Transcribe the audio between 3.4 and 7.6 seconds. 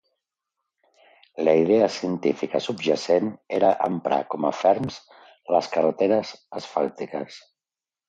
era emprar com a ferms les carreteres asfàltiques.